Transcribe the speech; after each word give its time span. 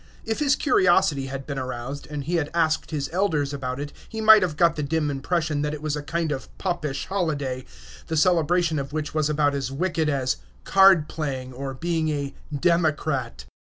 If 0.25 0.39
his 0.39 0.55
curiosity 0.55 1.27
had 1.27 1.45
been 1.45 1.59
aroused, 1.59 2.07
and 2.09 2.23
he 2.23 2.37
had 2.37 2.49
asked 2.55 2.89
his 2.89 3.07
elders 3.13 3.53
about 3.53 3.79
it, 3.79 3.93
he 4.09 4.19
might 4.19 4.41
have 4.41 4.57
got 4.57 4.75
the 4.75 4.81
dim 4.81 5.11
impression 5.11 5.61
that 5.61 5.75
it 5.75 5.81
was 5.83 5.95
a 5.95 6.01
kind 6.01 6.31
of 6.31 6.49
Popish 6.57 7.05
holiday, 7.05 7.65
the 8.07 8.17
celebration 8.17 8.79
of 8.79 8.93
which 8.93 9.13
was 9.13 9.29
about 9.29 9.53
as 9.53 9.71
wicked 9.71 10.09
as 10.09 10.37
"card 10.63 11.07
playing," 11.07 11.53
or 11.53 11.75
being 11.75 12.09
a 12.09 12.33
"Democrat." 12.51 13.45